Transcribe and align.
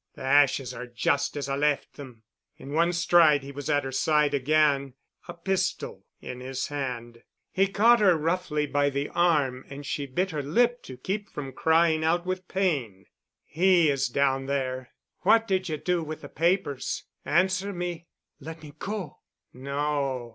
The 0.15 0.23
ashes 0.23 0.73
are 0.73 0.87
just 0.87 1.37
as 1.37 1.47
I 1.47 1.55
left 1.55 1.93
them." 1.93 2.23
In 2.57 2.73
one 2.73 2.91
stride 2.91 3.43
he 3.43 3.51
was 3.51 3.69
at 3.69 3.83
her 3.83 3.91
side 3.91 4.33
again, 4.33 4.95
a 5.27 5.35
pistol 5.35 6.07
in 6.19 6.39
his 6.39 6.69
hand. 6.69 7.21
He 7.51 7.67
caught 7.67 7.99
her 7.99 8.17
roughly 8.17 8.65
by 8.65 8.89
the 8.89 9.09
arm 9.09 9.63
and 9.69 9.85
she 9.85 10.07
bit 10.07 10.31
her 10.31 10.41
lip 10.41 10.81
to 10.85 10.97
keep 10.97 11.29
from 11.29 11.53
crying 11.53 12.03
out 12.03 12.25
with 12.25 12.47
pain. 12.47 13.05
"He 13.45 13.91
is 13.91 14.07
down 14.07 14.47
there. 14.47 14.89
What 15.19 15.47
did 15.47 15.69
you 15.69 15.77
do 15.77 16.01
with 16.01 16.21
the 16.21 16.29
papers? 16.29 17.03
Answer 17.23 17.71
me." 17.71 18.07
"Let 18.39 18.63
me 18.63 18.73
go." 18.79 19.19
"No." 19.53 20.29